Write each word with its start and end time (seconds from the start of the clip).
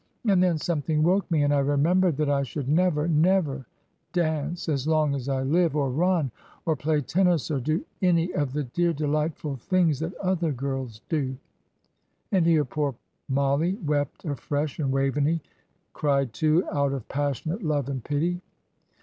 And 0.27 0.41
then 0.41 0.57
something 0.57 1.03
woke 1.03 1.29
me 1.29 1.43
and 1.43 1.53
I 1.53 1.59
remembered 1.59 2.17
that 2.17 2.27
I 2.27 2.41
should 2.41 2.67
never, 2.67 3.07
never 3.07 3.67
dance 4.13 4.67
as 4.67 4.87
long 4.87 5.13
as 5.13 5.29
I 5.29 5.43
live, 5.43 5.75
or 5.75 5.91
run, 5.91 6.31
or 6.65 6.75
play 6.75 7.01
tennis, 7.01 7.51
or 7.51 7.59
do 7.59 7.85
any 8.01 8.33
of 8.33 8.53
the 8.53 8.63
dear, 8.63 8.93
delightful 8.93 9.57
things 9.57 9.99
that 9.99 10.15
other 10.17 10.51
girls 10.51 11.03
do;" 11.07 11.37
and 12.31 12.47
here 12.47 12.65
poor 12.65 12.95
Mollie 13.29 13.75
wept 13.75 14.25
afresh, 14.25 14.79
and 14.79 14.91
Waveney 14.91 15.39
cried 15.93 16.33
too, 16.33 16.67
out 16.71 16.93
of 16.93 17.07
passionate 17.07 17.61
love 17.63 17.87
and 17.87 18.03
pity. 18.03 18.41